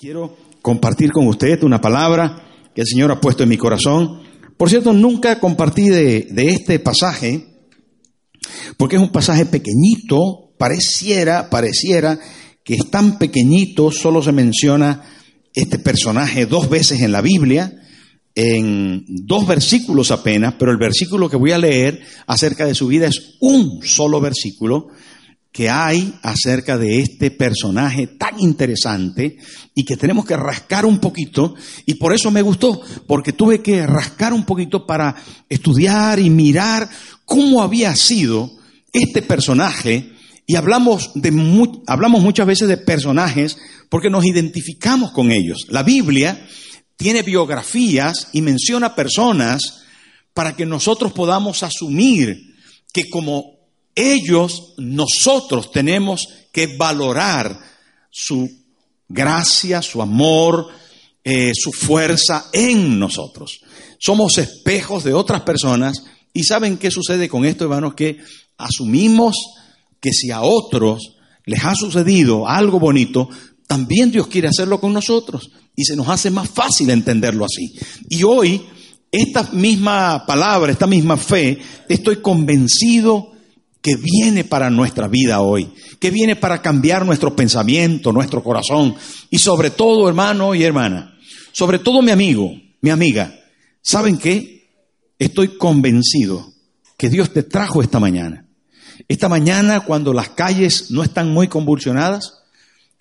[0.00, 4.22] Quiero compartir con usted una palabra que el Señor ha puesto en mi corazón.
[4.56, 7.44] Por cierto, nunca compartí de, de este pasaje,
[8.78, 12.18] porque es un pasaje pequeñito, pareciera, pareciera
[12.64, 15.02] que es tan pequeñito, solo se menciona
[15.52, 17.70] este personaje dos veces en la Biblia,
[18.34, 23.06] en dos versículos apenas, pero el versículo que voy a leer acerca de su vida
[23.06, 24.88] es un solo versículo
[25.52, 29.36] que hay acerca de este personaje tan interesante
[29.74, 31.54] y que tenemos que rascar un poquito
[31.86, 35.16] y por eso me gustó, porque tuve que rascar un poquito para
[35.48, 36.88] estudiar y mirar
[37.24, 38.50] cómo había sido
[38.92, 40.12] este personaje
[40.46, 41.28] y hablamos de
[41.86, 43.56] hablamos muchas veces de personajes
[43.88, 45.66] porque nos identificamos con ellos.
[45.68, 46.46] La Biblia
[46.96, 49.84] tiene biografías y menciona personas
[50.34, 52.56] para que nosotros podamos asumir
[52.92, 53.59] que como
[53.94, 57.58] ellos, nosotros tenemos que valorar
[58.10, 58.50] su
[59.08, 60.68] gracia, su amor,
[61.24, 63.60] eh, su fuerza en nosotros.
[63.98, 66.02] Somos espejos de otras personas
[66.32, 67.94] y ¿saben qué sucede con esto, hermanos?
[67.94, 68.18] Que
[68.56, 69.36] asumimos
[70.00, 73.28] que si a otros les ha sucedido algo bonito,
[73.66, 77.74] también Dios quiere hacerlo con nosotros y se nos hace más fácil entenderlo así.
[78.08, 78.62] Y hoy,
[79.12, 83.32] esta misma palabra, esta misma fe, estoy convencido
[83.82, 88.94] que viene para nuestra vida hoy, que viene para cambiar nuestro pensamiento, nuestro corazón
[89.30, 91.16] y sobre todo, hermano y hermana,
[91.52, 93.34] sobre todo mi amigo, mi amiga,
[93.82, 94.70] ¿saben qué?
[95.18, 96.52] Estoy convencido
[96.96, 98.46] que Dios te trajo esta mañana.
[99.08, 102.34] Esta mañana cuando las calles no están muy convulsionadas,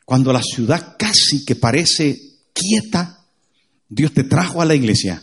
[0.06, 2.19] cuando la ciudad casi que parece
[2.53, 3.25] quieta,
[3.89, 5.22] Dios te trajo a la iglesia.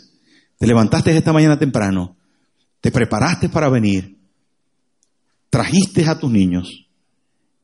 [0.58, 2.16] Te levantaste esta mañana temprano,
[2.80, 4.15] te preparaste para venir
[5.56, 6.84] trajiste a tus niños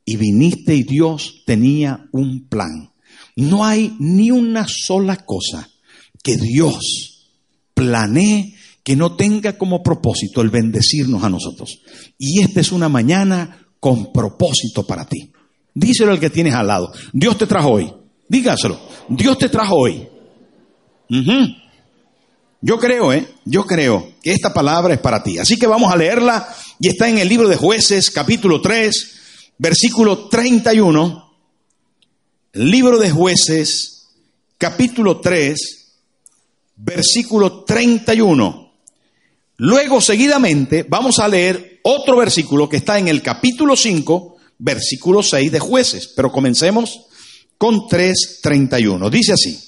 [0.07, 2.91] y viniste y Dios tenía un plan.
[3.37, 5.69] No hay ni una sola cosa
[6.23, 7.29] que Dios
[7.75, 11.83] planee que no tenga como propósito el bendecirnos a nosotros.
[12.17, 15.31] Y esta es una mañana con propósito para ti.
[15.75, 16.91] Díselo al que tienes al lado.
[17.13, 17.93] Dios te trajo hoy.
[18.27, 18.81] Dígaselo.
[19.11, 20.09] Dios te trajo hoy.
[22.65, 23.27] Yo creo, ¿eh?
[23.45, 25.37] Yo creo que esta palabra es para ti.
[25.37, 29.13] Así que vamos a leerla y está en el libro de jueces, capítulo 3,
[29.59, 31.33] versículo 31.
[32.53, 34.07] Libro de jueces,
[34.59, 35.57] capítulo 3,
[36.77, 38.73] versículo 31.
[39.57, 45.51] Luego, seguidamente, vamos a leer otro versículo que está en el capítulo 5, versículo 6
[45.51, 46.13] de jueces.
[46.15, 47.07] Pero comencemos
[47.59, 49.11] con 3.31.
[49.11, 49.59] Dice así.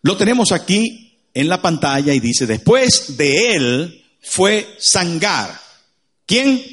[0.00, 1.05] Lo tenemos aquí
[1.36, 5.60] en la pantalla y dice, después de él fue Sangar.
[6.24, 6.64] ¿Quién?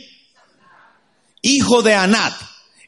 [1.42, 2.34] Hijo de Anat,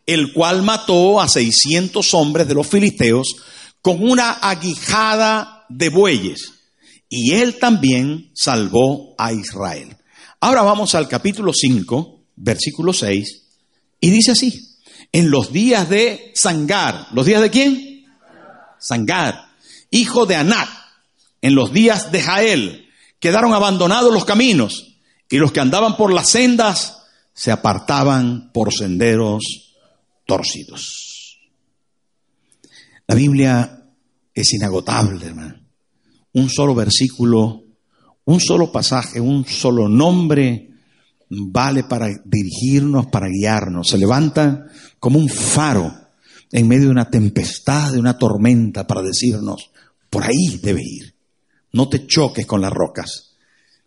[0.06, 3.36] el cual mató a 600 hombres de los filisteos
[3.82, 6.54] con una aguijada de bueyes.
[7.10, 9.98] Y él también salvó a Israel.
[10.40, 13.42] Ahora vamos al capítulo 5, versículo 6,
[14.00, 14.78] y dice así,
[15.12, 18.06] en los días de Sangar, ¿los días de quién?
[18.80, 19.50] Sangar,
[19.92, 20.85] hijo de Anat,
[21.46, 22.88] en los días de Jael
[23.20, 24.98] quedaron abandonados los caminos
[25.30, 29.76] y los que andaban por las sendas se apartaban por senderos
[30.26, 31.38] torcidos.
[33.06, 33.92] La Biblia
[34.34, 35.62] es inagotable, hermano.
[36.34, 37.64] Un solo versículo,
[38.24, 40.72] un solo pasaje, un solo nombre
[41.30, 43.90] vale para dirigirnos, para guiarnos.
[43.90, 44.66] Se levanta
[45.00, 45.94] como un faro
[46.52, 49.70] en medio de una tempestad, de una tormenta, para decirnos,
[50.10, 51.15] por ahí debe ir.
[51.76, 53.36] No te choques con las rocas.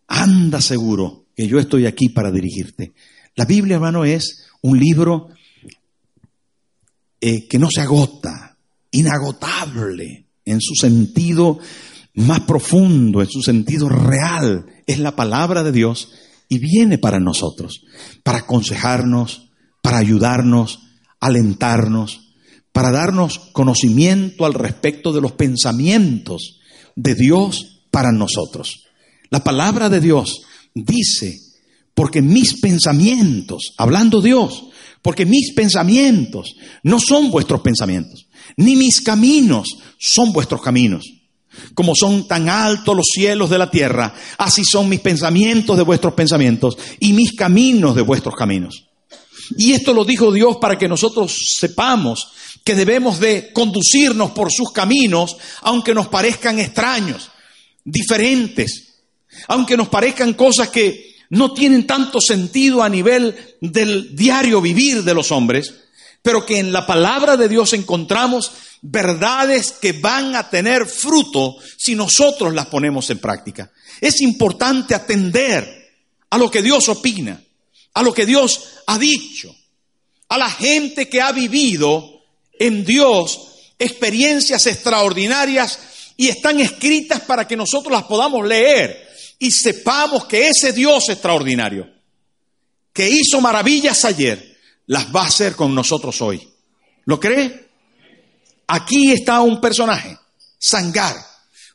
[0.08, 2.92] Anda seguro que yo estoy aquí para dirigirte.
[3.34, 5.28] La Biblia, hermano, es un libro
[7.18, 8.58] eh, que no se agota,
[8.90, 11.60] inagotable en su sentido
[12.12, 14.66] más profundo, en su sentido real.
[14.86, 16.12] Es la palabra de Dios
[16.46, 17.86] y viene para nosotros,
[18.22, 19.48] para aconsejarnos,
[19.80, 20.80] para ayudarnos,
[21.20, 22.34] alentarnos,
[22.70, 26.60] para darnos conocimiento al respecto de los pensamientos
[26.94, 28.84] de Dios para nosotros.
[29.28, 30.42] La palabra de Dios
[30.72, 31.36] dice,
[31.94, 34.66] porque mis pensamientos, hablando Dios,
[35.02, 36.54] porque mis pensamientos
[36.84, 39.66] no son vuestros pensamientos, ni mis caminos
[39.98, 41.06] son vuestros caminos.
[41.74, 46.14] Como son tan altos los cielos de la tierra, así son mis pensamientos de vuestros
[46.14, 48.84] pensamientos y mis caminos de vuestros caminos.
[49.56, 52.28] Y esto lo dijo Dios para que nosotros sepamos
[52.62, 57.32] que debemos de conducirnos por sus caminos, aunque nos parezcan extraños,
[57.90, 59.00] diferentes,
[59.46, 65.14] aunque nos parezcan cosas que no tienen tanto sentido a nivel del diario vivir de
[65.14, 65.74] los hombres,
[66.22, 68.52] pero que en la palabra de Dios encontramos
[68.82, 73.70] verdades que van a tener fruto si nosotros las ponemos en práctica.
[74.00, 75.88] Es importante atender
[76.30, 77.42] a lo que Dios opina,
[77.94, 79.54] a lo que Dios ha dicho,
[80.28, 82.22] a la gente que ha vivido
[82.58, 83.40] en Dios
[83.78, 85.78] experiencias extraordinarias
[86.20, 91.88] y están escritas para que nosotros las podamos leer y sepamos que ese Dios extraordinario,
[92.92, 96.46] que hizo maravillas ayer, las va a hacer con nosotros hoy.
[97.04, 97.68] ¿Lo cree?
[98.66, 100.18] Aquí está un personaje,
[100.58, 101.14] Sangar.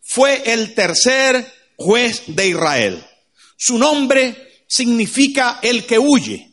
[0.02, 3.06] Fue el tercer juez de Israel.
[3.56, 6.52] Su nombre significa el que huye.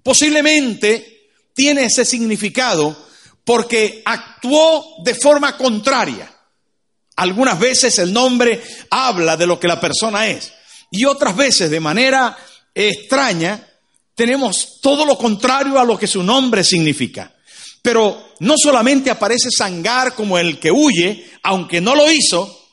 [0.00, 2.96] Posiblemente tiene ese significado
[3.44, 6.35] porque actuó de forma contraria
[7.16, 10.52] algunas veces el nombre habla de lo que la persona es
[10.90, 12.36] y otras veces de manera
[12.74, 13.66] extraña
[14.14, 17.32] tenemos todo lo contrario a lo que su nombre significa.
[17.82, 22.66] Pero no solamente aparece Sangar como el que huye, aunque no lo hizo,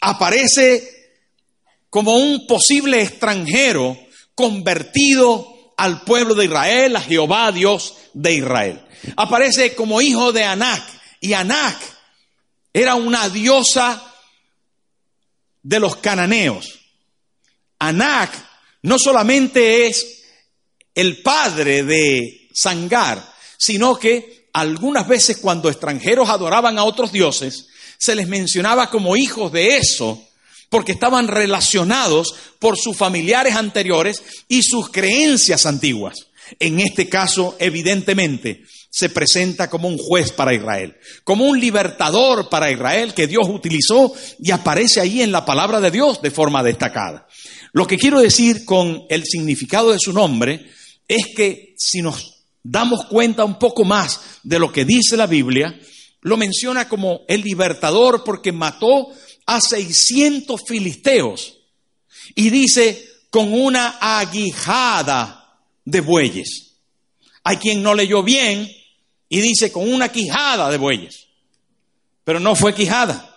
[0.00, 0.96] aparece
[1.90, 3.96] como un posible extranjero
[4.34, 8.80] convertido al pueblo de Israel, a Jehová Dios de Israel.
[9.16, 10.82] Aparece como hijo de Anac
[11.20, 11.76] y Anac
[12.72, 14.02] era una diosa
[15.62, 16.78] de los cananeos.
[17.78, 18.32] Anak
[18.82, 20.22] no solamente es
[20.94, 23.24] el padre de Sangar,
[23.56, 27.66] sino que algunas veces cuando extranjeros adoraban a otros dioses,
[27.98, 30.24] se les mencionaba como hijos de eso,
[30.68, 36.14] porque estaban relacionados por sus familiares anteriores y sus creencias antiguas.
[36.58, 38.64] En este caso, evidentemente,
[38.98, 44.12] se presenta como un juez para Israel, como un libertador para Israel que Dios utilizó
[44.40, 47.28] y aparece ahí en la palabra de Dios de forma destacada.
[47.72, 50.68] Lo que quiero decir con el significado de su nombre
[51.06, 55.78] es que si nos damos cuenta un poco más de lo que dice la Biblia,
[56.22, 59.10] lo menciona como el libertador porque mató
[59.46, 61.56] a 600 filisteos
[62.34, 63.00] y dice
[63.30, 66.74] con una aguijada de bueyes.
[67.44, 68.68] Hay quien no leyó bien
[69.28, 71.26] y dice con una quijada de bueyes.
[72.24, 73.34] Pero no fue quijada.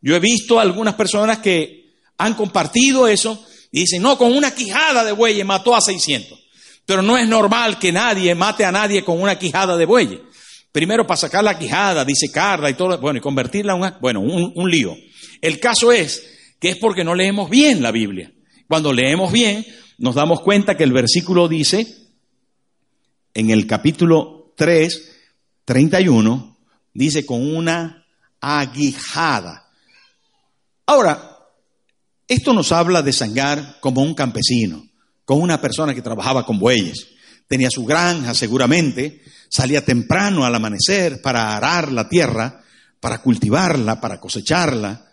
[0.00, 5.04] Yo he visto algunas personas que han compartido eso y dicen, no, con una quijada
[5.04, 6.38] de bueyes mató a 600.
[6.86, 10.20] Pero no es normal que nadie mate a nadie con una quijada de bueyes.
[10.70, 14.52] Primero para sacar la quijada, dice Carla y todo, bueno, y convertirla en bueno, un,
[14.54, 14.96] un lío.
[15.40, 18.32] El caso es que es porque no leemos bien la Biblia.
[18.68, 19.64] Cuando leemos bien,
[19.98, 21.86] nos damos cuenta que el versículo dice,
[23.34, 25.12] en el capítulo 3,
[25.64, 26.56] 31,
[26.92, 28.06] dice con una
[28.40, 29.70] aguijada.
[30.86, 31.38] Ahora,
[32.28, 34.86] esto nos habla de Sangar como un campesino,
[35.24, 37.08] como una persona que trabajaba con bueyes.
[37.46, 42.62] Tenía su granja seguramente, salía temprano al amanecer para arar la tierra,
[43.00, 45.12] para cultivarla, para cosecharla,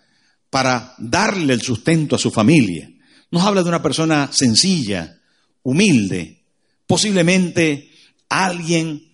[0.49, 2.89] para darle el sustento a su familia.
[3.31, 5.19] Nos habla de una persona sencilla,
[5.63, 6.43] humilde,
[6.87, 7.91] posiblemente
[8.29, 9.10] alguien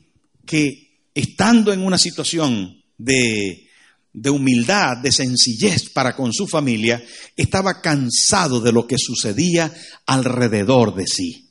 [0.48, 3.70] que estando en una situación de,
[4.14, 7.04] de humildad, de sencillez para con su familia,
[7.36, 9.72] estaba cansado de lo que sucedía
[10.08, 11.50] alrededor de sí.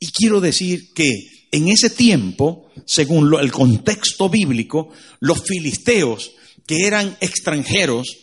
[0.00, 4.90] Y quiero decir que en ese tiempo, según el contexto bíblico,
[5.20, 6.32] los filisteos,
[6.66, 8.16] que eran extranjeros,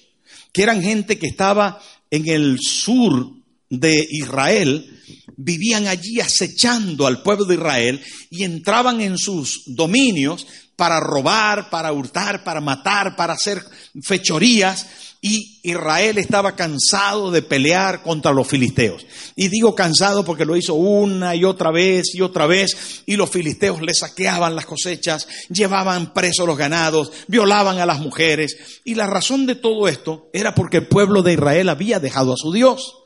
[0.52, 3.32] que eran gente que estaba en el sur
[3.80, 5.02] de Israel,
[5.38, 11.92] vivían allí acechando al pueblo de Israel y entraban en sus dominios para robar, para
[11.94, 13.64] hurtar, para matar, para hacer
[14.02, 14.88] fechorías.
[15.22, 19.08] Y Israel estaba cansado de pelear contra los filisteos.
[19.36, 23.02] Y digo cansado porque lo hizo una y otra vez y otra vez.
[23.08, 28.56] Y los filisteos le saqueaban las cosechas, llevaban presos los ganados, violaban a las mujeres.
[28.84, 32.38] Y la razón de todo esto era porque el pueblo de Israel había dejado a
[32.38, 33.05] su Dios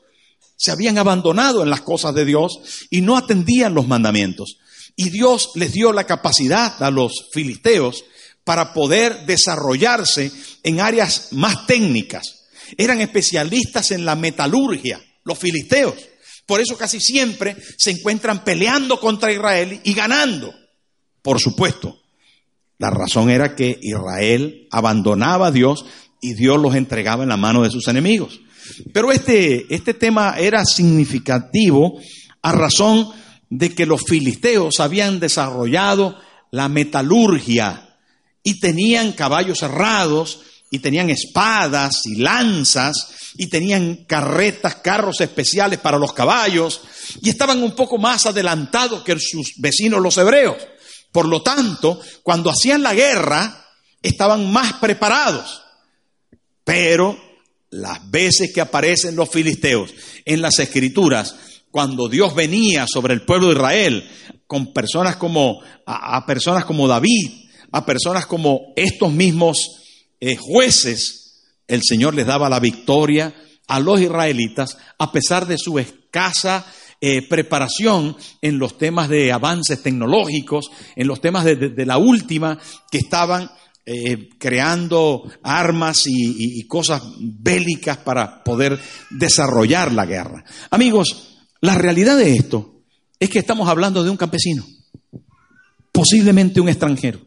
[0.60, 4.58] se habían abandonado en las cosas de Dios y no atendían los mandamientos.
[4.94, 8.04] Y Dios les dio la capacidad a los filisteos
[8.44, 10.30] para poder desarrollarse
[10.62, 12.50] en áreas más técnicas.
[12.76, 15.94] Eran especialistas en la metalurgia, los filisteos.
[16.44, 20.52] Por eso casi siempre se encuentran peleando contra Israel y ganando.
[21.22, 22.02] Por supuesto,
[22.76, 25.86] la razón era que Israel abandonaba a Dios
[26.20, 28.40] y Dios los entregaba en la mano de sus enemigos.
[28.92, 31.98] Pero este, este tema era significativo
[32.42, 33.08] a razón
[33.48, 36.16] de que los filisteos habían desarrollado
[36.50, 37.96] la metalurgia
[38.42, 45.98] y tenían caballos cerrados y tenían espadas y lanzas y tenían carretas, carros especiales para
[45.98, 46.80] los caballos
[47.20, 50.56] y estaban un poco más adelantados que sus vecinos los hebreos.
[51.12, 53.66] Por lo tanto, cuando hacían la guerra,
[54.00, 55.62] estaban más preparados.
[56.64, 57.18] Pero
[57.70, 61.36] las veces que aparecen los filisteos en las escrituras,
[61.70, 64.10] cuando Dios venía sobre el pueblo de Israel,
[64.46, 67.30] con personas como, a, personas como David,
[67.70, 69.82] a personas como estos mismos
[70.18, 73.32] eh, jueces, el Señor les daba la victoria
[73.68, 76.66] a los israelitas a pesar de su escasa
[77.00, 82.58] eh, preparación en los temas de avances tecnológicos, en los temas de, la última
[82.90, 83.50] que estaban
[83.86, 88.78] eh, creando armas y, cosas bélicas para poder
[89.10, 90.44] desarrollar la guerra.
[90.70, 92.82] Amigos, la realidad de esto
[93.18, 94.64] es que estamos hablando de un campesino,
[95.92, 97.20] posiblemente un extranjero.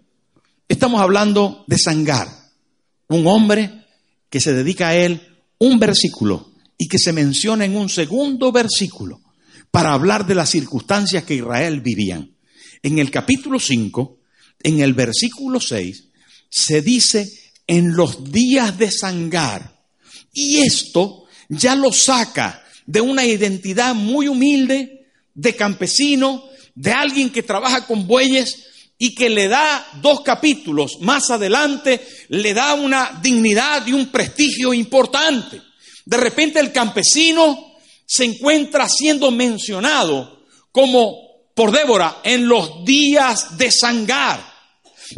[0.67, 2.43] Estamos hablando de Sangar
[3.13, 3.85] un hombre
[4.29, 5.21] que se dedica a él
[5.59, 9.21] un versículo y que se menciona en un segundo versículo
[9.71, 12.35] para hablar de las circunstancias que Israel vivían.
[12.81, 14.19] En el capítulo 5,
[14.63, 16.09] en el versículo 6,
[16.53, 19.81] se dice en los días de Sangar.
[20.31, 26.43] Y esto ya lo saca de una identidad muy humilde, de campesino,
[26.75, 28.67] de alguien que trabaja con bueyes,
[28.99, 34.73] y que le da dos capítulos más adelante, le da una dignidad y un prestigio
[34.75, 35.59] importante.
[36.05, 37.73] De repente el campesino
[38.05, 41.17] se encuentra siendo mencionado como
[41.55, 44.52] por Débora en los días de Sangar.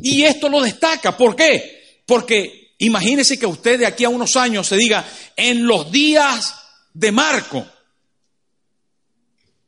[0.02, 1.16] Y esto lo destaca.
[1.18, 2.02] ¿Por qué?
[2.06, 6.56] Porque imagínese que usted de aquí a unos años se diga en los días
[6.94, 7.66] de Marco,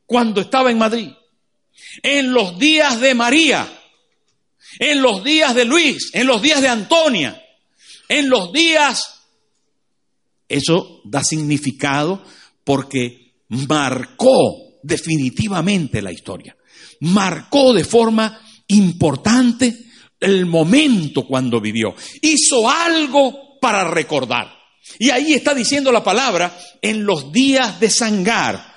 [0.06, 1.10] cuando estaba en Madrid,
[2.02, 3.68] en los días de María,
[4.78, 7.42] en los días de Luis, en los días de Antonia,
[8.08, 9.14] en los días...
[10.50, 12.24] Eso da significado
[12.64, 16.56] porque marcó definitivamente la historia.
[17.00, 19.87] Marcó de forma importante
[20.20, 21.94] el momento cuando vivió.
[22.22, 24.58] Hizo algo para recordar.
[24.98, 28.74] Y ahí está diciendo la palabra en los días de Sangar.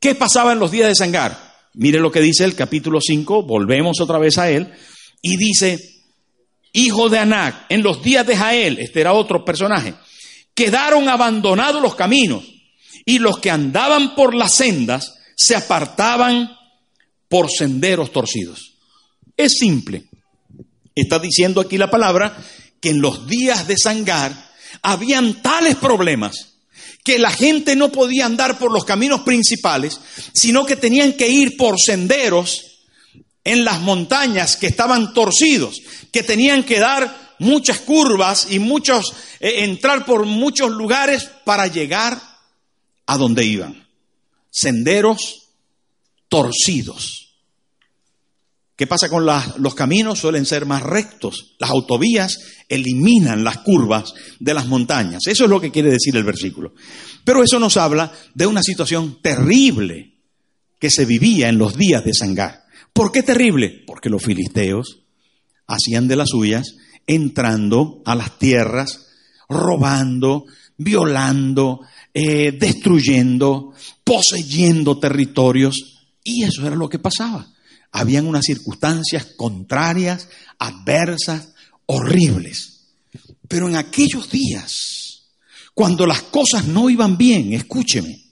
[0.00, 1.48] ¿Qué pasaba en los días de Sangar?
[1.74, 4.72] Mire lo que dice el capítulo 5, volvemos otra vez a él.
[5.22, 5.78] Y dice,
[6.72, 9.94] hijo de Anac, en los días de Jael, este era otro personaje,
[10.54, 12.44] quedaron abandonados los caminos
[13.04, 16.50] y los que andaban por las sendas se apartaban
[17.28, 18.74] por senderos torcidos.
[19.36, 20.04] Es simple.
[21.00, 22.36] Está diciendo aquí la palabra
[22.80, 24.32] que en los días de Sangar
[24.82, 26.54] habían tales problemas
[27.04, 29.98] que la gente no podía andar por los caminos principales,
[30.34, 32.80] sino que tenían que ir por senderos
[33.44, 35.80] en las montañas que estaban torcidos,
[36.12, 42.20] que tenían que dar muchas curvas y muchos, eh, entrar por muchos lugares para llegar
[43.06, 43.86] a donde iban.
[44.50, 45.48] Senderos
[46.28, 47.27] torcidos.
[48.78, 50.20] ¿Qué pasa con los caminos?
[50.20, 51.56] Suelen ser más rectos.
[51.58, 55.22] Las autovías eliminan las curvas de las montañas.
[55.26, 56.74] Eso es lo que quiere decir el versículo.
[57.24, 60.14] Pero eso nos habla de una situación terrible
[60.78, 62.66] que se vivía en los días de Sangar.
[62.92, 63.82] ¿Por qué terrible?
[63.84, 65.00] Porque los filisteos
[65.66, 69.08] hacían de las suyas entrando a las tierras,
[69.48, 70.44] robando,
[70.76, 71.80] violando,
[72.14, 73.72] eh, destruyendo,
[74.04, 75.98] poseyendo territorios.
[76.22, 77.44] Y eso era lo que pasaba.
[77.98, 81.48] Habían unas circunstancias contrarias, adversas,
[81.86, 82.82] horribles.
[83.48, 85.24] Pero en aquellos días,
[85.74, 88.24] cuando las cosas no iban bien, escúcheme,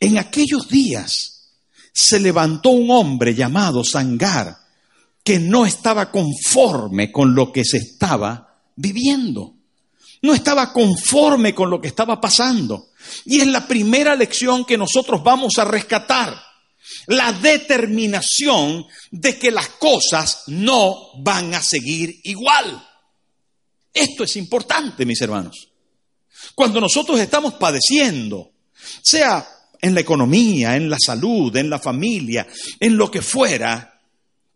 [0.00, 1.52] en aquellos días
[1.92, 4.58] se levantó un hombre llamado Sangar
[5.22, 9.54] que no estaba conforme con lo que se estaba viviendo.
[10.22, 12.88] No estaba conforme con lo que estaba pasando.
[13.24, 16.36] Y es la primera lección que nosotros vamos a rescatar.
[17.06, 22.86] La determinación de que las cosas no van a seguir igual.
[23.92, 25.68] Esto es importante, mis hermanos.
[26.54, 28.52] Cuando nosotros estamos padeciendo,
[29.02, 29.46] sea
[29.80, 32.46] en la economía, en la salud, en la familia,
[32.78, 34.00] en lo que fuera,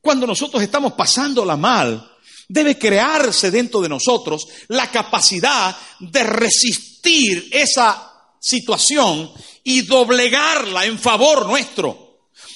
[0.01, 2.11] cuando nosotros estamos pasándola mal,
[2.49, 8.11] debe crearse dentro de nosotros la capacidad de resistir esa
[8.41, 9.31] situación
[9.63, 12.10] y doblegarla en favor nuestro.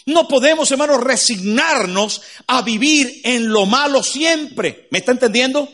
[0.07, 4.87] No podemos, hermanos, resignarnos a vivir en lo malo siempre.
[4.91, 5.69] ¿Me está entendiendo?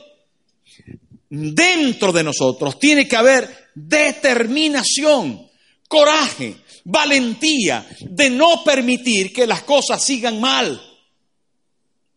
[1.28, 5.48] Dentro de nosotros tiene que haber determinación,
[5.88, 10.80] coraje, valentía de no permitir que las cosas sigan mal.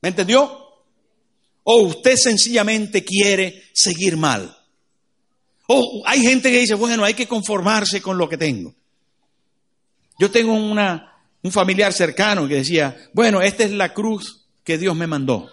[0.01, 0.60] ¿Me entendió?
[1.63, 4.55] O usted sencillamente quiere seguir mal.
[5.67, 8.74] O hay gente que dice, bueno, hay que conformarse con lo que tengo.
[10.20, 11.12] Yo tengo una,
[11.44, 15.50] un familiar cercano que decía, bueno, esta es la cruz que Dios me mandó.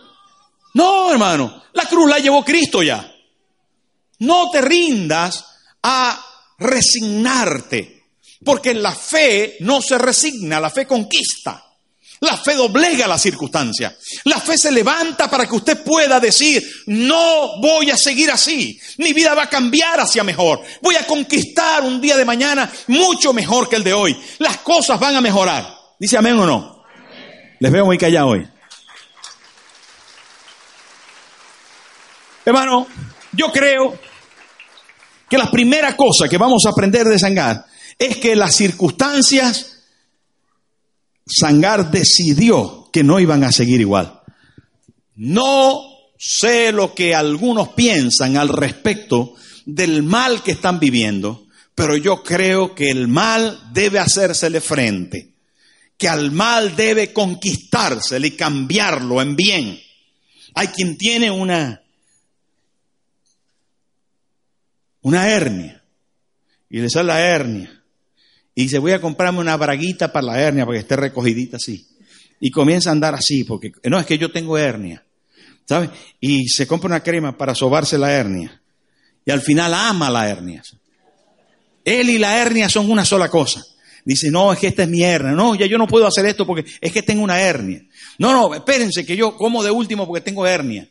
[0.75, 3.13] No, hermano, la cruz la llevó Cristo ya.
[4.21, 5.45] No te rindas
[5.83, 6.25] a
[6.59, 8.05] resignarte,
[8.45, 11.67] porque la fe no se resigna, la fe conquista.
[12.21, 13.97] La fe doblega la circunstancia.
[14.25, 18.79] La fe se levanta para que usted pueda decir, no voy a seguir así.
[18.99, 20.61] Mi vida va a cambiar hacia mejor.
[20.83, 24.15] Voy a conquistar un día de mañana mucho mejor que el de hoy.
[24.39, 25.80] Las cosas van a mejorar.
[26.00, 26.83] Dice amén o no.
[27.59, 28.49] Les veo muy callados hoy.
[32.47, 32.87] Hermano,
[33.33, 33.99] yo creo
[35.28, 37.66] que la primera cosa que vamos a aprender de Sangar
[37.99, 39.85] es que las circunstancias
[41.26, 44.23] Sangar decidió que no iban a seguir igual.
[45.14, 45.83] No
[46.19, 49.35] sé lo que algunos piensan al respecto
[49.66, 55.30] del mal que están viviendo, pero yo creo que el mal debe hacérsele frente,
[56.00, 59.78] que al mal debe conquistársele y cambiarlo en bien.
[60.54, 61.83] Hay quien tiene una,
[65.02, 65.85] una hernia
[66.71, 67.83] y le sale la hernia
[68.54, 71.87] y dice, voy a comprarme una braguita para la hernia para que esté recogidita así.
[72.40, 75.04] Y comienza a andar así, porque no, es que yo tengo hernia.
[75.66, 75.90] ¿Sabes?
[76.19, 78.59] Y se compra una crema para sobarse la hernia.
[79.26, 80.62] Y al final ama la hernia.
[81.85, 83.62] Él y la hernia son una sola cosa.
[84.11, 85.31] Dice, no, es que esta es mi hernia.
[85.31, 87.81] No, ya yo no puedo hacer esto porque es que tengo una hernia.
[88.19, 90.88] No, no, espérense que yo como de último porque tengo hernia.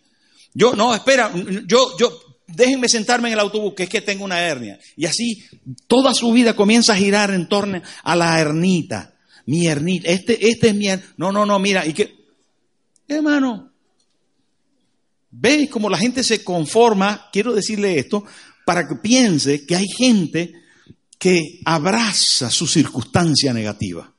[0.53, 1.29] Yo, no, espera,
[1.67, 4.79] yo, yo, déjenme sentarme en el autobús, que es que tengo una hernia.
[4.95, 5.43] Y así
[5.87, 9.15] toda su vida comienza a girar en torno a la hernita.
[9.45, 12.15] Mi hernita, este, este es mi No, no, no, mira, y que,
[13.05, 13.69] hermano,
[15.29, 17.27] ¿veis cómo la gente se conforma?
[17.33, 18.23] Quiero decirle esto,
[18.65, 20.53] para que piense que hay gente
[21.19, 24.11] que abraza su circunstancia negativa.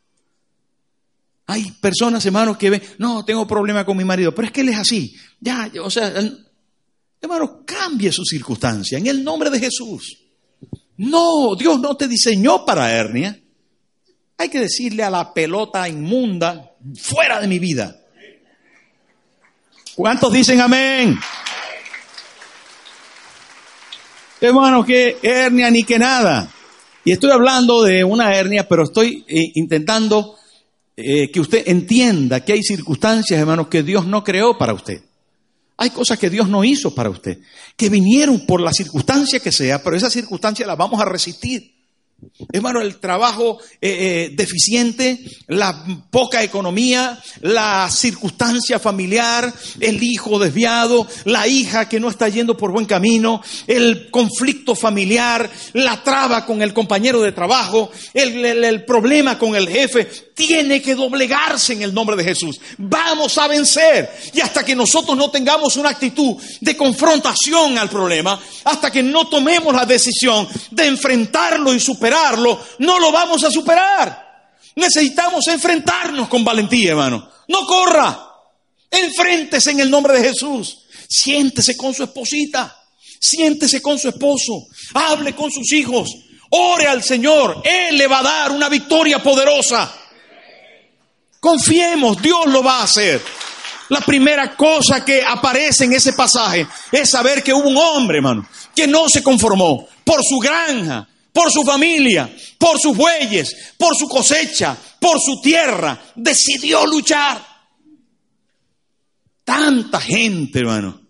[1.46, 4.68] Hay personas, hermanos, que ven, no, tengo problema con mi marido, pero es que él
[4.68, 5.16] es así.
[5.40, 6.12] Ya, o sea,
[7.20, 10.18] Hermano, cambie su circunstancia en el nombre de Jesús.
[10.96, 13.38] No, Dios no te diseñó para hernia.
[14.38, 17.94] Hay que decirle a la pelota inmunda, fuera de mi vida.
[19.94, 21.18] ¿Cuántos dicen amén?
[24.40, 26.50] Hermano, que hernia ni que nada.
[27.04, 30.36] Y estoy hablando de una hernia, pero estoy eh, intentando
[30.96, 35.02] eh, que usted entienda que hay circunstancias, hermanos, que Dios no creó para usted.
[35.78, 37.38] Hay cosas que Dios no hizo para usted,
[37.74, 41.79] que vinieron por la circunstancia que sea, pero esa circunstancia la vamos a resistir.
[42.52, 51.06] Hermano, el trabajo eh, eh, deficiente, la poca economía, la circunstancia familiar, el hijo desviado,
[51.24, 56.62] la hija que no está yendo por buen camino, el conflicto familiar, la traba con
[56.62, 60.08] el compañero de trabajo, el problema con el jefe,
[60.40, 62.58] tiene que doblegarse en el nombre de Jesús.
[62.78, 64.10] Vamos a vencer.
[64.32, 69.28] Y hasta que nosotros no tengamos una actitud de confrontación al problema, hasta que no
[69.28, 71.80] tomemos la decisión de enfrentarlo y
[72.78, 74.30] no lo vamos a superar.
[74.76, 77.30] Necesitamos enfrentarnos con valentía, hermano.
[77.48, 78.26] No corra.
[78.90, 80.84] Enfréntese en el nombre de Jesús.
[81.08, 82.76] Siéntese con su esposita.
[83.20, 84.66] Siéntese con su esposo.
[84.94, 86.10] Hable con sus hijos.
[86.50, 87.62] Ore al Señor.
[87.64, 89.92] Él le va a dar una victoria poderosa.
[91.40, 93.22] Confiemos, Dios lo va a hacer.
[93.88, 98.46] La primera cosa que aparece en ese pasaje es saber que hubo un hombre, hermano,
[98.74, 104.08] que no se conformó por su granja, por su familia, por sus bueyes, por su
[104.08, 107.46] cosecha, por su tierra, decidió luchar.
[109.44, 111.00] Tanta gente, hermano,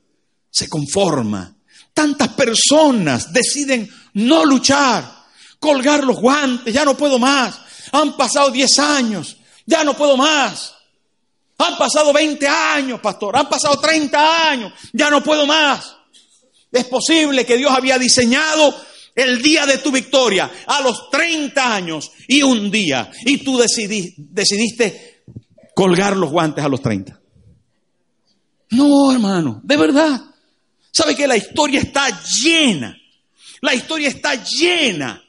[0.50, 1.54] se conforma.
[1.92, 5.04] Tantas personas deciden no luchar,
[5.58, 7.60] colgar los guantes, ya no puedo más.
[7.92, 10.74] Han pasado 10 años, ya no puedo más.
[11.58, 15.96] Han pasado 20 años, pastor, han pasado 30 años, ya no puedo más.
[16.72, 18.74] Es posible que Dios había diseñado
[19.22, 25.24] el día de tu victoria, a los 30 años y un día, y tú decidiste
[25.74, 27.20] colgar los guantes a los 30.
[28.70, 30.20] No, hermano, de verdad.
[30.92, 32.96] ¿Sabe que la historia está llena?
[33.60, 35.22] La historia está llena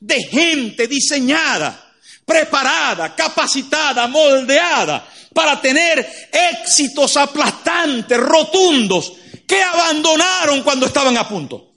[0.00, 1.92] de gente diseñada,
[2.24, 9.12] preparada, capacitada, moldeada para tener éxitos aplastantes, rotundos,
[9.46, 11.67] que abandonaron cuando estaban a punto.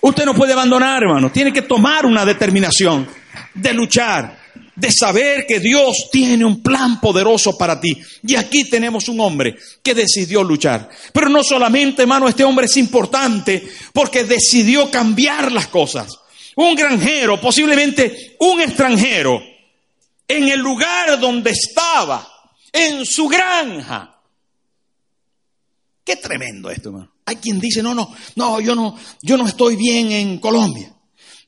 [0.00, 1.30] Usted no puede abandonar, hermano.
[1.30, 3.06] Tiene que tomar una determinación
[3.54, 4.38] de luchar,
[4.74, 8.00] de saber que Dios tiene un plan poderoso para ti.
[8.22, 10.88] Y aquí tenemos un hombre que decidió luchar.
[11.12, 16.18] Pero no solamente, hermano, este hombre es importante porque decidió cambiar las cosas.
[16.56, 19.42] Un granjero, posiblemente un extranjero,
[20.26, 22.26] en el lugar donde estaba,
[22.72, 24.16] en su granja.
[26.04, 27.12] Qué tremendo esto, hermano.
[27.30, 30.92] Hay quien dice, no, no, no, yo no, yo no estoy bien en Colombia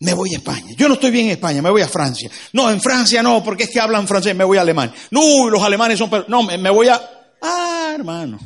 [0.02, 0.66] me voy a España.
[0.76, 2.28] Yo no estoy bien en España, me voy a Francia.
[2.52, 4.94] No, en Francia no, porque es que hablan francés, me voy a Alemania.
[5.12, 6.10] No, los alemanes son...
[6.26, 7.00] No, me, voy a...
[7.40, 8.38] Ah, hermano.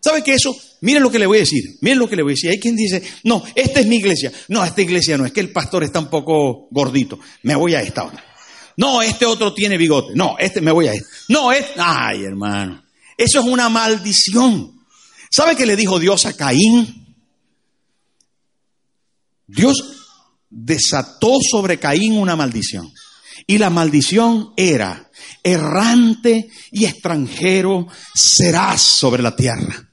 [0.00, 0.54] ¿Sabe qué eso?
[0.82, 2.50] Miren lo que le voy a decir, miren lo que le voy a decir.
[2.50, 4.30] Hay quien dice, no, esta es mi iglesia.
[4.48, 7.18] No, esta iglesia no, es que el pastor está un poco gordito.
[7.42, 8.24] Me voy a esta otra.
[8.76, 10.12] No, este otro tiene bigote.
[10.14, 11.06] No, este me voy a este.
[11.28, 11.66] No, es...
[11.76, 12.84] Ay, hermano.
[13.16, 14.79] Eso es una maldición.
[15.30, 17.16] ¿Sabe qué le dijo Dios a Caín?
[19.46, 19.76] Dios
[20.48, 22.92] desató sobre Caín una maldición.
[23.46, 25.10] Y la maldición era,
[25.42, 29.88] errante y extranjero serás sobre la tierra.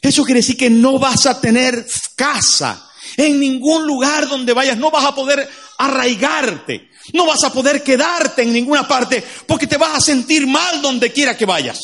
[0.00, 4.90] Eso quiere decir que no vas a tener casa en ningún lugar donde vayas, no
[4.90, 9.96] vas a poder arraigarte, no vas a poder quedarte en ninguna parte porque te vas
[9.96, 11.78] a sentir mal donde quiera que vayas.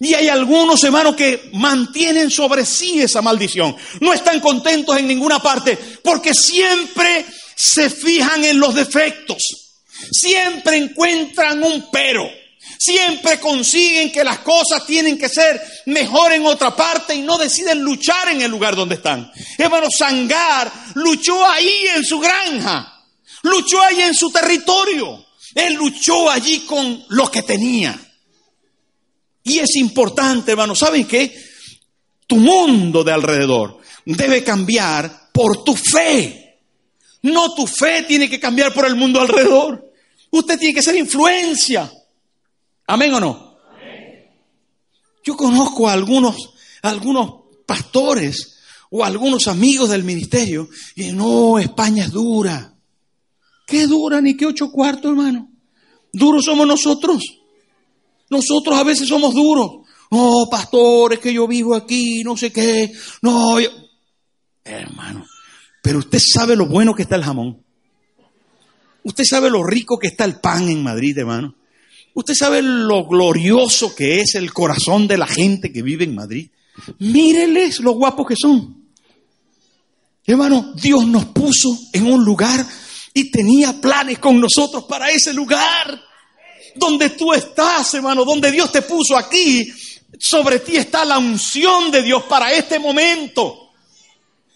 [0.00, 3.76] Y hay algunos hermanos que mantienen sobre sí esa maldición.
[4.00, 9.42] No están contentos en ninguna parte porque siempre se fijan en los defectos.
[10.12, 12.30] Siempre encuentran un pero.
[12.78, 17.80] Siempre consiguen que las cosas tienen que ser mejor en otra parte y no deciden
[17.80, 19.32] luchar en el lugar donde están.
[19.56, 23.02] Hermano, Sangar luchó ahí en su granja.
[23.42, 25.26] Luchó ahí en su territorio.
[25.56, 27.98] Él luchó allí con lo que tenía.
[29.48, 31.34] Y es importante, hermano, ¿saben qué?
[32.26, 36.60] Tu mundo de alrededor debe cambiar por tu fe.
[37.22, 39.90] No tu fe tiene que cambiar por el mundo alrededor.
[40.30, 41.90] Usted tiene que ser influencia.
[42.86, 43.58] ¿Amén o no?
[45.24, 46.36] Yo conozco a algunos,
[46.82, 48.56] algunos pastores
[48.90, 52.74] o algunos amigos del ministerio y no, España es dura.
[53.66, 55.50] ¿Qué dura ni qué ocho cuartos, hermano?
[56.12, 57.22] Duros somos nosotros.
[58.30, 59.86] Nosotros a veces somos duros.
[60.10, 62.90] No, pastor, es que yo vivo aquí, no sé qué.
[63.22, 63.56] No,
[64.64, 65.26] hermano.
[65.82, 67.62] Pero usted sabe lo bueno que está el jamón.
[69.04, 71.54] Usted sabe lo rico que está el pan en Madrid, hermano.
[72.14, 76.50] Usted sabe lo glorioso que es el corazón de la gente que vive en Madrid.
[76.98, 78.88] Míreles lo guapos que son.
[80.26, 82.66] Hermano, Dios nos puso en un lugar
[83.14, 86.07] y tenía planes con nosotros para ese lugar
[86.74, 89.72] donde tú estás, hermano, donde Dios te puso aquí,
[90.18, 93.68] sobre ti está la unción de Dios para este momento.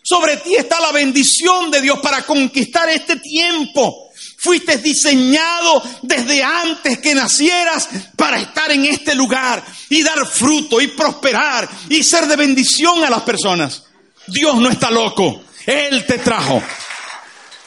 [0.02, 4.10] Sobre ti está la bendición de Dios para conquistar este tiempo.
[4.36, 10.88] Fuiste diseñado desde antes que nacieras para estar en este lugar y dar fruto y
[10.88, 13.84] prosperar y ser de bendición a las personas.
[14.26, 15.44] Dios no está loco.
[15.64, 16.60] Él te trajo.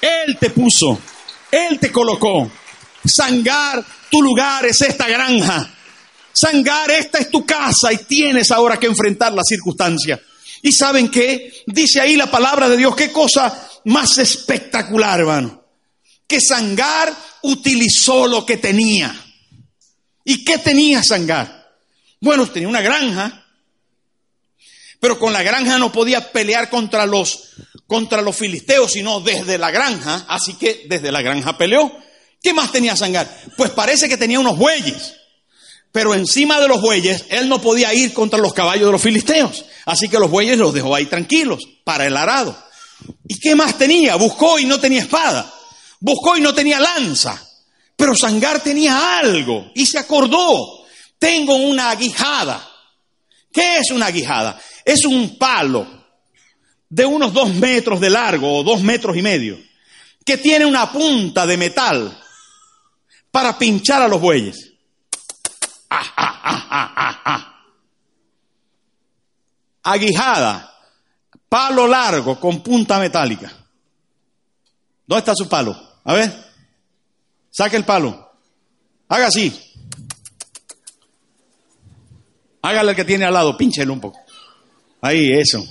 [0.01, 0.99] Él te puso.
[1.49, 2.51] Él te colocó.
[3.05, 5.71] Sangar tu lugar es esta granja.
[6.31, 10.21] Sangar, esta es tu casa y tienes ahora que enfrentar la circunstancia.
[10.61, 11.63] ¿Y saben qué?
[11.67, 15.63] Dice ahí la palabra de Dios, qué cosa más espectacular, hermano.
[16.27, 17.13] Que Sangar
[17.43, 19.15] utilizó lo que tenía.
[20.23, 21.71] ¿Y qué tenía Sangar?
[22.19, 23.45] Bueno, tenía una granja,
[24.99, 27.51] pero con la granja no podía pelear contra los,
[27.85, 31.95] contra los filisteos, sino desde la granja, así que desde la granja peleó.
[32.45, 33.27] ¿Qué más tenía Sangar?
[33.58, 35.15] Pues parece que tenía unos bueyes.
[35.91, 39.65] Pero encima de los bueyes, él no podía ir contra los caballos de los filisteos.
[39.84, 42.55] Así que los bueyes los dejó ahí tranquilos para el arado.
[43.27, 44.15] ¿Y qué más tenía?
[44.17, 45.51] Buscó y no tenía espada.
[45.99, 47.43] Buscó y no tenía lanza.
[47.95, 50.86] Pero Sangar tenía algo y se acordó.
[51.17, 52.63] Tengo una aguijada.
[53.51, 54.62] ¿Qué es una aguijada?
[54.86, 55.88] Es un palo
[56.89, 59.58] de unos dos metros de largo o dos metros y medio
[60.23, 62.21] que tiene una punta de metal
[63.35, 64.71] para pinchar a los bueyes.
[69.83, 70.73] Aguijada,
[71.49, 73.51] palo largo con punta metálica.
[75.05, 75.77] ¿Dónde está su palo?
[76.05, 76.33] A ver,
[77.49, 78.31] saque el palo.
[79.09, 79.53] Haga así.
[82.61, 84.19] Hágale el que tiene al lado, pínchelo un poco.
[85.01, 85.61] Ahí, eso.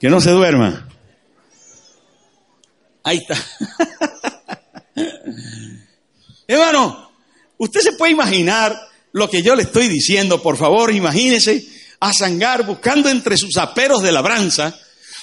[0.00, 0.88] Que no se duerma.
[3.04, 3.36] Ahí está.
[6.50, 7.12] Hermano,
[7.58, 8.76] usted se puede imaginar
[9.12, 11.64] lo que yo le estoy diciendo, por favor, imagínese
[12.00, 14.76] a Sangar buscando entre sus aperos de labranza,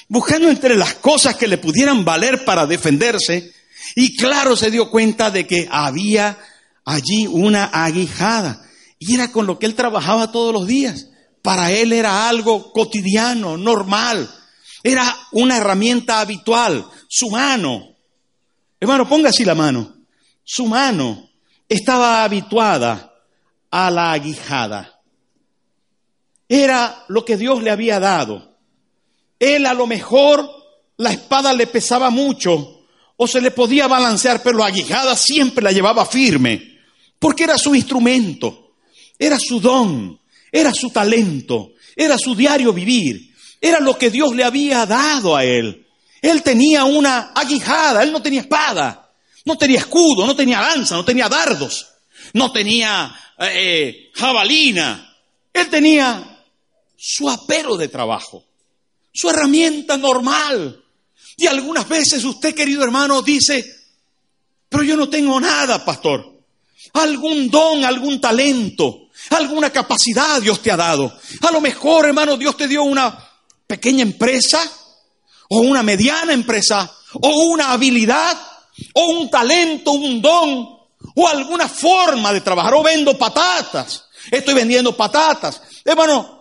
[0.07, 3.51] buscando entre las cosas que le pudieran valer para defenderse,
[3.93, 6.39] y claro se dio cuenta de que había
[6.85, 8.65] allí una aguijada,
[8.97, 11.09] y era con lo que él trabajaba todos los días.
[11.41, 14.33] Para él era algo cotidiano, normal,
[14.81, 17.97] era una herramienta habitual, su mano.
[18.79, 19.96] Hermano, ponga así la mano.
[20.49, 21.29] Su mano
[21.67, 23.13] estaba habituada
[23.69, 25.01] a la aguijada.
[26.47, 28.57] Era lo que Dios le había dado.
[29.37, 30.49] Él a lo mejor
[30.95, 32.85] la espada le pesaba mucho
[33.17, 36.79] o se le podía balancear, pero la aguijada siempre la llevaba firme,
[37.19, 38.75] porque era su instrumento,
[39.19, 40.17] era su don,
[40.49, 45.43] era su talento, era su diario vivir, era lo que Dios le había dado a
[45.43, 45.85] él.
[46.21, 49.06] Él tenía una aguijada, él no tenía espada,
[49.47, 51.87] no tenía escudo, no tenía lanza, no tenía dardos,
[52.33, 55.17] no tenía eh, jabalina.
[55.53, 56.43] Él tenía
[56.97, 58.43] su apero de trabajo,
[59.13, 60.83] su herramienta normal.
[61.37, 63.65] Y algunas veces usted, querido hermano, dice,
[64.67, 66.43] pero yo no tengo nada, pastor.
[66.93, 71.17] Algún don, algún talento, alguna capacidad Dios te ha dado.
[71.41, 73.17] A lo mejor, hermano, Dios te dio una
[73.65, 74.61] pequeña empresa,
[75.49, 78.37] o una mediana empresa, o una habilidad,
[78.93, 80.77] o un talento, un don,
[81.15, 85.61] o alguna forma de trabajar, o vendo patatas, estoy vendiendo patatas.
[85.83, 86.37] Hermano,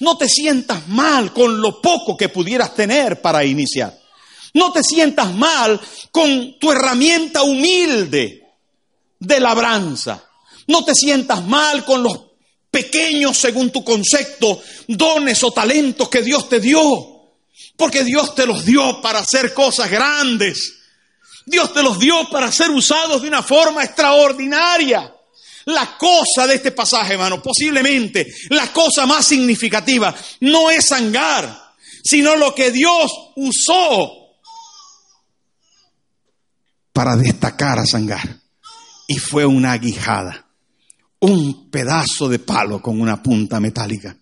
[0.00, 3.98] no te sientas mal con lo poco que pudieras tener para iniciar.
[4.54, 8.44] No te sientas mal con tu herramienta humilde
[9.18, 10.24] de labranza.
[10.66, 12.18] No te sientas mal con los
[12.70, 16.80] pequeños, según tu concepto, dones o talentos que Dios te dio.
[17.76, 20.77] Porque Dios te los dio para hacer cosas grandes.
[21.48, 25.14] Dios te los dio para ser usados de una forma extraordinaria.
[25.66, 32.36] La cosa de este pasaje, hermano, posiblemente la cosa más significativa, no es sangar, sino
[32.36, 34.10] lo que Dios usó
[36.92, 38.40] para destacar a sangar.
[39.06, 40.46] Y fue una aguijada,
[41.20, 44.16] un pedazo de palo con una punta metálica.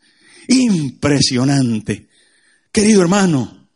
[0.48, 2.08] Impresionante.
[2.72, 3.68] Querido hermano,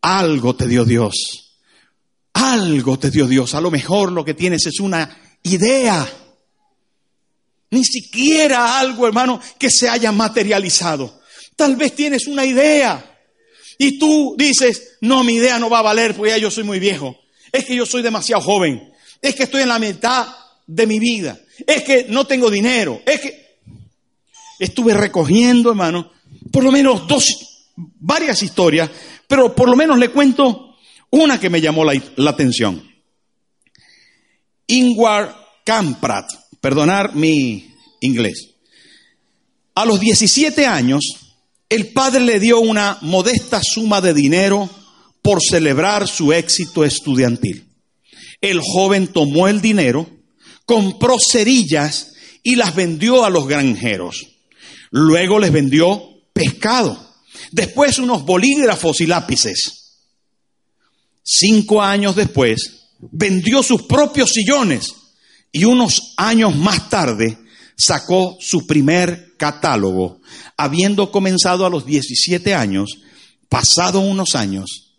[0.00, 1.41] algo te dio Dios
[2.32, 3.54] algo te dio Dios.
[3.54, 6.08] A lo mejor lo que tienes es una idea.
[7.70, 11.20] Ni siquiera algo, hermano, que se haya materializado.
[11.56, 13.20] Tal vez tienes una idea.
[13.78, 16.78] Y tú dices, no, mi idea no va a valer porque ya yo soy muy
[16.78, 17.16] viejo.
[17.50, 18.92] Es que yo soy demasiado joven.
[19.20, 20.26] Es que estoy en la mitad
[20.66, 21.38] de mi vida.
[21.66, 23.00] Es que no tengo dinero.
[23.06, 23.56] Es que
[24.58, 26.12] estuve recogiendo, hermano,
[26.50, 27.26] por lo menos dos,
[27.76, 28.90] varias historias,
[29.26, 30.71] pero por lo menos le cuento
[31.12, 32.82] una que me llamó la, atención.
[34.66, 36.24] Ingvar Kamprad,
[36.60, 37.70] perdonar mi
[38.00, 38.54] inglés.
[39.74, 41.02] A los 17 años,
[41.68, 44.68] el padre le dio una modesta suma de dinero
[45.20, 47.68] por celebrar su éxito estudiantil.
[48.40, 50.08] El joven tomó el dinero,
[50.64, 54.28] compró cerillas y las vendió a los granjeros.
[54.90, 57.14] Luego les vendió pescado.
[57.50, 59.81] Después unos bolígrafos y lápices.
[61.22, 64.94] Cinco años después, vendió sus propios sillones
[65.50, 67.38] y unos años más tarde
[67.76, 70.20] sacó su primer catálogo,
[70.56, 72.98] habiendo comenzado a los 17 años,
[73.48, 74.94] pasado unos años,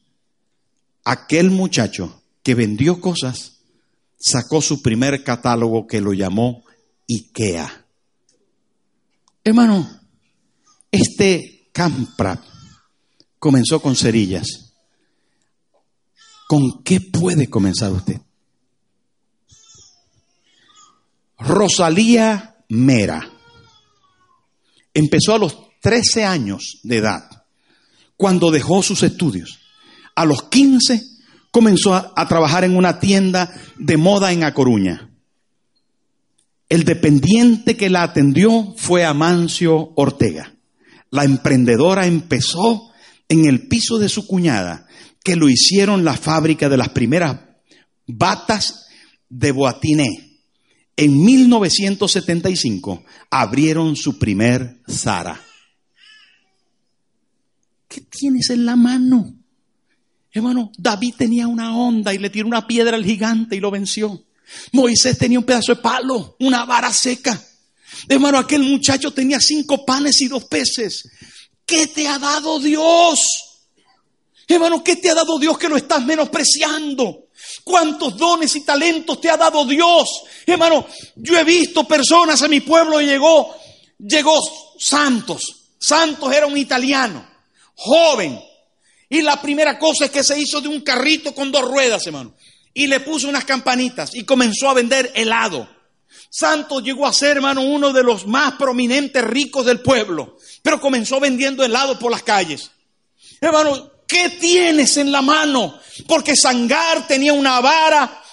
[1.04, 3.54] aquel muchacho que vendió cosas
[4.20, 6.64] sacó su primer catálogo que lo llamó
[7.08, 7.86] IKEA.
[9.44, 10.02] Hermano,
[10.92, 12.42] este Campra
[13.40, 14.63] comenzó con cerillas
[16.54, 18.22] ¿Con qué puede comenzar usted?
[21.40, 23.28] Rosalía Mera
[24.94, 27.28] empezó a los 13 años de edad,
[28.16, 29.62] cuando dejó sus estudios.
[30.14, 31.02] A los 15
[31.50, 35.10] comenzó a, trabajar en una tienda de moda en A Coruña.
[36.70, 40.54] El dependiente que la atendió fue Amancio Ortega.
[41.10, 42.92] La emprendedora empezó
[43.28, 44.86] en el piso de su cuñada
[45.24, 47.40] que lo hicieron la fábrica de las primeras
[48.06, 48.88] batas
[49.30, 50.42] de Boatiné.
[50.96, 55.42] En 1975 abrieron su primer Zara.
[57.88, 59.34] ¿Qué tienes en la mano?
[60.32, 64.26] Hermano, David tenía una onda y le tiró una piedra al gigante y lo venció.
[64.72, 67.42] Moisés tenía un pedazo de palo, una vara seca.
[68.08, 71.10] Hermano, aquel muchacho tenía cinco panes y dos peces.
[71.66, 73.53] ¿Qué te ha dado Dios?
[74.48, 77.28] Hermano, ¿qué te ha dado Dios que lo estás menospreciando?
[77.64, 80.24] ¿Cuántos dones y talentos te ha dado Dios?
[80.46, 83.56] Hermano, yo he visto personas en mi pueblo y llegó,
[83.98, 84.40] llegó
[84.78, 85.42] Santos.
[85.80, 87.26] Santos era un italiano,
[87.76, 88.40] joven.
[89.10, 92.34] Y la primera cosa es que se hizo de un carrito con dos ruedas, hermano.
[92.74, 95.70] Y le puso unas campanitas y comenzó a vender helado.
[96.30, 100.38] Santos llegó a ser, hermano, uno de los más prominentes ricos del pueblo.
[100.64, 102.72] Pero comenzó vendiendo helado por las calles.
[103.40, 105.80] Hermano, ¿qué tienes en la mano?
[106.08, 108.24] Porque Sangar tenía una vara,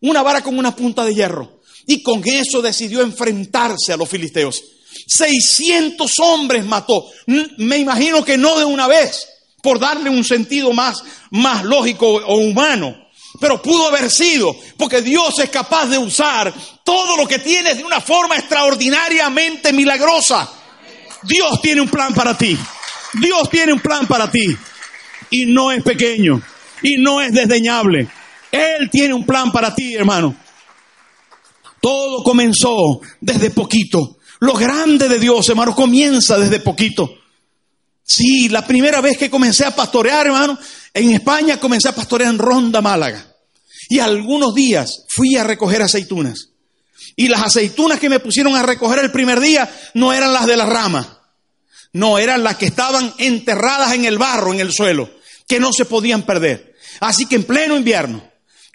[0.00, 1.60] una vara con una punta de hierro.
[1.86, 4.62] Y con eso decidió enfrentarse a los filisteos.
[5.06, 7.06] 600 hombres mató.
[7.58, 9.28] Me imagino que no de una vez,
[9.62, 12.96] por darle un sentido más, más lógico o humano.
[13.40, 17.84] Pero pudo haber sido, porque Dios es capaz de usar todo lo que tienes de
[17.84, 20.50] una forma extraordinariamente milagrosa.
[21.24, 22.56] Dios tiene un plan para ti.
[23.14, 24.56] Dios tiene un plan para ti.
[25.30, 26.42] Y no es pequeño.
[26.82, 28.08] Y no es desdeñable.
[28.50, 30.34] Él tiene un plan para ti, hermano.
[31.80, 34.18] Todo comenzó desde poquito.
[34.40, 37.10] Lo grande de Dios, hermano, comienza desde poquito.
[38.04, 40.58] Sí, la primera vez que comencé a pastorear, hermano,
[40.92, 43.26] en España comencé a pastorear en Ronda, Málaga.
[43.88, 46.50] Y algunos días fui a recoger aceitunas.
[47.16, 50.56] Y las aceitunas que me pusieron a recoger el primer día no eran las de
[50.56, 51.21] la rama.
[51.92, 55.10] No, eran las que estaban enterradas en el barro, en el suelo,
[55.46, 56.74] que no se podían perder.
[57.00, 58.22] Así que en pleno invierno,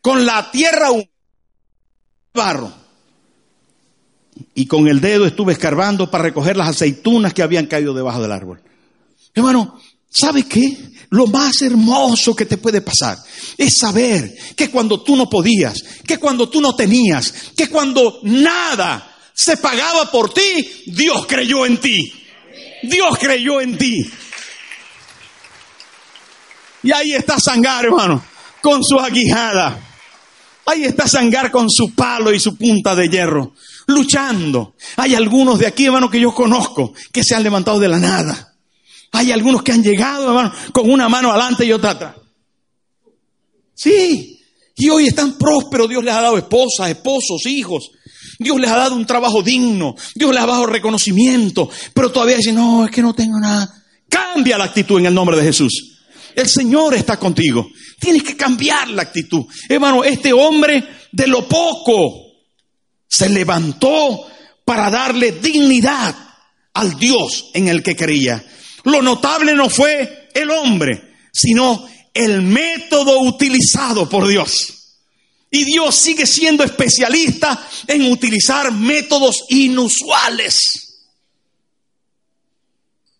[0.02, 1.10] con la tierra húmeda,
[2.34, 2.74] barro,
[4.54, 8.32] y con el dedo estuve escarbando para recoger las aceitunas que habían caído debajo del
[8.32, 8.62] árbol.
[9.34, 10.78] Hermano, ¿sabe qué?
[11.10, 13.18] Lo más hermoso que te puede pasar
[13.58, 19.16] es saber que cuando tú no podías, que cuando tú no tenías, que cuando nada
[19.34, 22.14] se pagaba por ti, Dios creyó en ti.
[22.84, 24.10] Dios creyó en ti.
[26.84, 28.24] Y ahí está Sangar, hermano,
[28.62, 29.80] con su aguijada.
[30.66, 33.54] Ahí está Sangar con su palo y su punta de hierro,
[33.88, 34.76] luchando.
[34.98, 38.54] Hay algunos de aquí, hermano, que yo conozco, que se han levantado de la nada.
[39.14, 42.16] Hay algunos que han llegado, hermano, con una mano adelante y otra atrás.
[43.74, 44.42] Sí,
[44.76, 45.90] y hoy están prósperos.
[45.90, 47.92] Dios les ha dado esposas, esposos, hijos.
[48.40, 49.96] Dios les ha dado un trabajo digno.
[50.16, 51.70] Dios les ha dado reconocimiento.
[51.94, 53.74] Pero todavía dicen, no, es que no tengo nada.
[54.10, 55.98] Cambia la actitud en el nombre de Jesús.
[56.36, 57.68] El Señor está contigo.
[58.00, 59.46] Tienes que cambiar la actitud.
[59.68, 62.28] Hermano, este hombre de lo poco
[63.08, 64.28] se levantó
[64.64, 66.16] para darle dignidad
[66.74, 68.44] al Dios en el que creía.
[68.84, 74.77] Lo notable no fue el hombre, sino el método utilizado por Dios.
[75.50, 80.60] Y Dios sigue siendo especialista en utilizar métodos inusuales.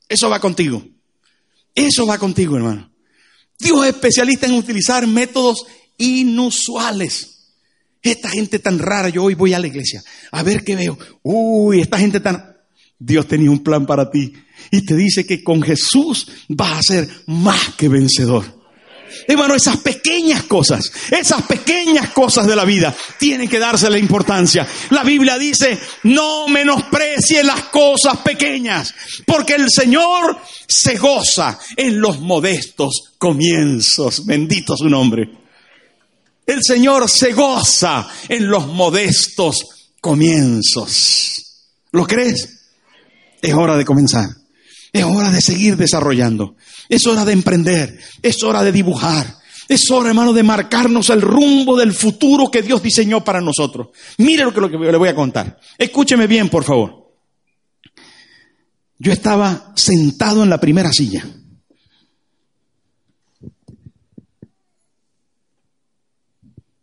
[0.10, 0.86] Eso va contigo.
[1.74, 2.92] Eso va contigo, hermano.
[3.58, 5.66] Dios es especialista en utilizar métodos
[5.98, 7.38] inusuales.
[8.02, 10.98] Esta gente tan rara, yo hoy voy a la iglesia a ver qué veo.
[11.24, 12.56] Uy, esta gente tan...
[13.00, 14.34] Dios tenía un plan para ti
[14.72, 18.57] y te dice que con Jesús vas a ser más que vencedor.
[19.28, 24.68] Hermano, esas pequeñas cosas, esas pequeñas cosas de la vida tienen que darse la importancia.
[24.90, 28.94] La Biblia dice, no menosprecie las cosas pequeñas,
[29.26, 34.26] porque el Señor se goza en los modestos comienzos.
[34.26, 35.30] Bendito su nombre.
[36.46, 39.66] El Señor se goza en los modestos
[40.00, 41.66] comienzos.
[41.92, 42.58] ¿Lo crees?
[43.42, 44.30] Es hora de comenzar.
[44.94, 46.56] Es hora de seguir desarrollando.
[46.90, 48.00] Es hora de emprender.
[48.22, 49.38] Es hora de dibujar.
[49.68, 53.90] Es hora, hermano, de marcarnos el rumbo del futuro que Dios diseñó para nosotros.
[54.18, 55.60] Mire lo que, lo que le voy a contar.
[55.78, 57.08] Escúcheme bien, por favor.
[59.00, 61.26] Yo estaba sentado en la primera silla.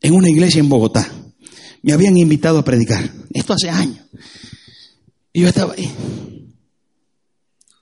[0.00, 1.10] En una iglesia en Bogotá.
[1.82, 3.10] Me habían invitado a predicar.
[3.32, 4.04] Esto hace años.
[5.32, 5.90] Y yo estaba ahí.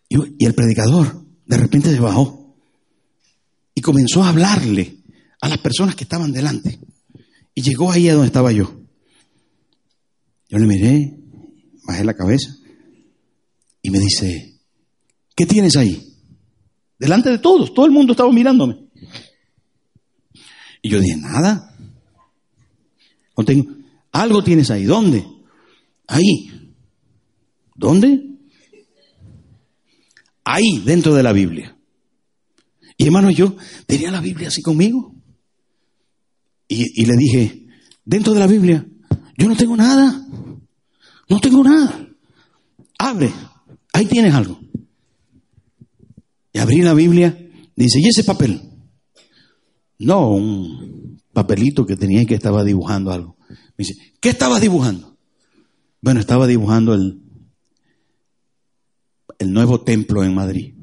[0.09, 2.57] Y, el predicador de repente se bajó
[3.75, 4.99] y comenzó a hablarle
[5.41, 6.79] a las personas que estaban delante.
[7.55, 8.81] Y llegó ahí a donde estaba yo.
[10.49, 11.19] Yo le miré,
[11.87, 12.55] bajé la cabeza
[13.81, 14.59] y me dice,
[15.35, 16.15] ¿qué tienes ahí?
[16.99, 18.79] Delante de todos, todo el mundo estaba mirándome.
[20.83, 21.73] Y yo dije, nada.
[24.13, 24.85] Algo tienes ahí.
[24.85, 25.27] ¿Dónde?
[26.07, 26.51] Ahí.
[27.75, 28.32] ¿Dónde?
[30.45, 31.77] Ahí dentro de la Biblia.
[32.97, 35.15] Y hermano, yo tenía la Biblia así conmigo.
[36.69, 37.67] Y, le dije,
[38.05, 38.87] dentro de la Biblia,
[39.37, 40.27] yo no tengo nada.
[41.29, 42.09] No tengo nada.
[42.99, 43.31] Abre,
[43.93, 44.59] ahí tienes algo.
[46.55, 47.37] Y abrí la Biblia
[47.75, 48.61] Dice, ¿y ese papel?
[49.99, 53.37] No, un papelito que tenía que estaba dibujando algo.
[53.49, 55.17] Me dice, ¿qué estabas dibujando?
[56.01, 57.22] Bueno, estaba dibujando el,
[59.43, 60.75] el nuevo templo en Madrid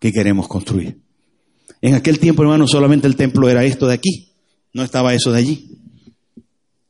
[0.00, 1.00] que queremos construir.
[1.80, 4.32] En aquel tiempo, hermano, solamente el templo era esto de aquí,
[4.72, 5.78] no estaba eso de allí.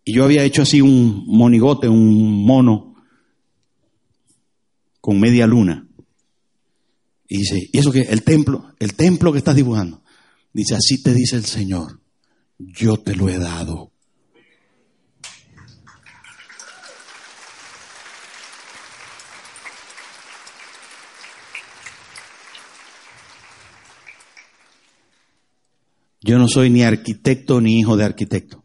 [0.05, 2.95] Y yo había hecho así un monigote, un mono
[5.01, 5.87] con media luna.
[7.29, 8.01] Y dice, ¿y eso qué?
[8.03, 10.03] El templo, el templo que estás dibujando.
[10.53, 12.01] Dice, así te dice el Señor,
[12.59, 13.92] yo te lo he dado.
[26.23, 28.63] Yo no soy ni arquitecto ni hijo de arquitecto.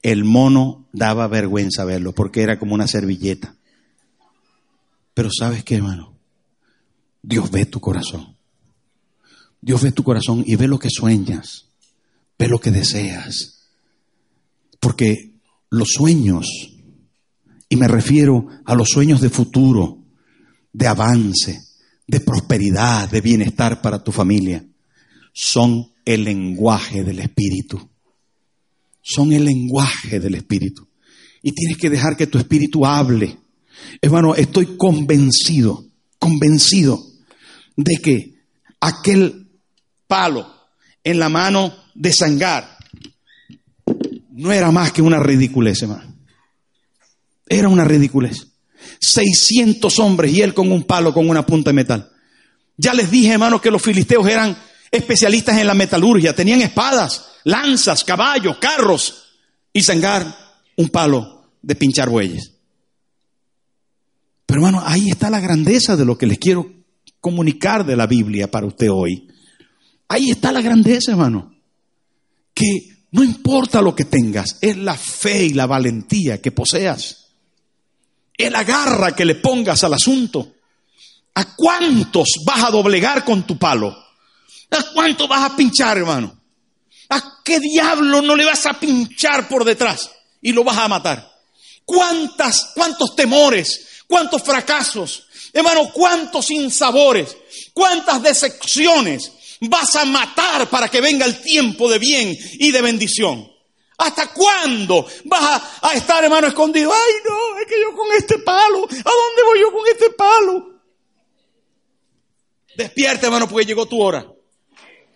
[0.00, 3.56] El mono daba vergüenza verlo porque era como una servilleta.
[5.14, 6.16] Pero sabes qué, hermano?
[7.22, 8.36] Dios ve tu corazón.
[9.60, 11.66] Dios ve tu corazón y ve lo que sueñas,
[12.38, 13.68] ve lo que deseas.
[14.80, 15.36] Porque
[15.70, 16.46] los sueños,
[17.68, 19.98] y me refiero a los sueños de futuro,
[20.72, 21.60] de avance,
[22.06, 24.64] de prosperidad, de bienestar para tu familia,
[25.32, 27.88] son el lenguaje del Espíritu.
[29.00, 30.86] Son el lenguaje del Espíritu.
[31.42, 33.38] Y tienes que dejar que tu Espíritu hable.
[34.00, 35.84] Hermano, estoy convencido,
[36.18, 37.02] convencido
[37.76, 38.34] de que
[38.80, 39.48] aquel
[40.06, 40.46] palo
[41.02, 42.76] en la mano de Sangar
[44.30, 46.14] no era más que una ridiculez, hermano.
[47.48, 48.46] Era una ridiculez.
[49.00, 52.10] 600 hombres y él con un palo, con una punta de metal.
[52.76, 54.56] Ya les dije, hermano, que los filisteos eran
[54.92, 59.24] especialistas en la metalurgia, tenían espadas, lanzas, caballos, carros
[59.72, 60.36] y Sangar
[60.76, 62.52] un palo de pinchar bueyes.
[64.44, 66.70] Pero hermano, ahí está la grandeza de lo que les quiero
[67.20, 69.28] comunicar de la Biblia para usted hoy.
[70.08, 71.54] Ahí está la grandeza, hermano.
[72.52, 77.30] Que no importa lo que tengas, es la fe y la valentía que poseas.
[78.36, 80.54] Es la garra que le pongas al asunto.
[81.34, 83.96] ¿A cuántos vas a doblegar con tu palo?
[84.72, 86.34] ¿A cuánto vas a pinchar, hermano?
[87.10, 90.10] ¿A qué diablo no le vas a pinchar por detrás
[90.40, 91.30] y lo vas a matar?
[91.84, 97.36] ¿Cuántas, cuántos temores, cuántos fracasos, hermano, cuántos insabores,
[97.74, 103.52] cuántas decepciones vas a matar para que venga el tiempo de bien y de bendición?
[103.98, 106.90] ¿Hasta cuándo vas a, a, estar, hermano, escondido?
[106.90, 110.72] Ay, no, es que yo con este palo, ¿a dónde voy yo con este palo?
[112.74, 114.31] Despierta, hermano, porque llegó tu hora.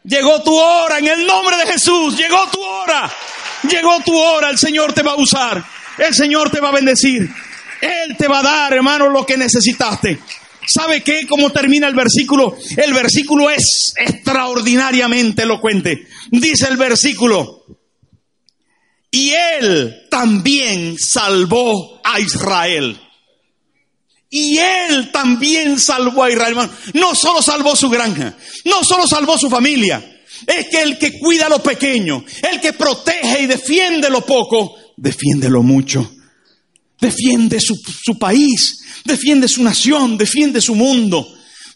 [0.07, 3.13] Llegó tu hora, en el nombre de Jesús, llegó tu hora.
[3.69, 5.65] Llegó tu hora, el Señor te va a usar.
[5.99, 7.29] El Señor te va a bendecir.
[7.81, 10.19] Él te va a dar, hermano, lo que necesitaste.
[10.67, 11.27] ¿Sabe qué?
[11.29, 12.57] ¿Cómo termina el versículo?
[12.77, 16.07] El versículo es extraordinariamente elocuente.
[16.31, 17.65] Dice el versículo,
[19.11, 23.01] y él también salvó a Israel.
[24.29, 26.51] Y él también salvó a Israel.
[26.51, 26.73] Hermano.
[26.95, 30.13] No solo salvó su granja, no solo salvó su familia.
[30.47, 35.49] Es que el que cuida lo pequeño, el que protege y defiende lo poco, defiende
[35.49, 36.13] lo mucho.
[37.01, 41.27] Defiende su, su país, defiende su nación, defiende su mundo.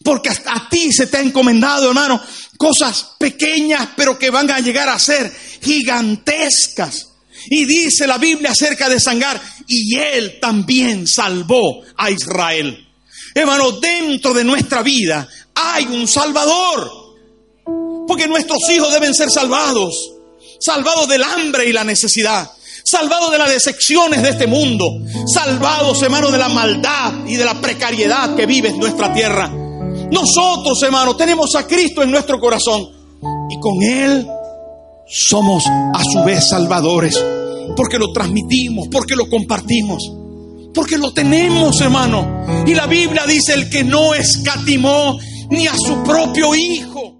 [0.02, 2.20] Porque hasta a ti se te ha encomendado, hermano,
[2.56, 5.30] cosas pequeñas, pero que van a llegar a ser
[5.60, 7.09] gigantescas.
[7.48, 12.86] Y dice la Biblia acerca de Sangar, y él también salvó a Israel.
[13.34, 17.00] Hermano, dentro de nuestra vida hay un Salvador.
[18.06, 19.94] Porque nuestros hijos deben ser salvados.
[20.58, 22.50] Salvados del hambre y la necesidad.
[22.84, 24.86] Salvados de las decepciones de este mundo.
[25.32, 29.48] Salvados, hermano, de la maldad y de la precariedad que vive en nuestra tierra.
[29.48, 32.88] Nosotros, hermano, tenemos a Cristo en nuestro corazón.
[33.48, 34.26] Y con Él
[35.10, 37.22] somos a su vez salvadores,
[37.76, 40.10] porque lo transmitimos, porque lo compartimos,
[40.72, 42.64] porque lo tenemos, hermano.
[42.66, 45.18] Y la Biblia dice, el que no escatimó
[45.50, 47.19] ni a su propio Hijo.